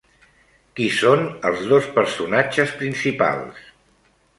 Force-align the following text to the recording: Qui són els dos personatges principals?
Qui 0.79 0.87
són 1.01 1.21
els 1.51 1.63
dos 1.75 1.93
personatges 2.01 2.77
principals? 2.83 3.67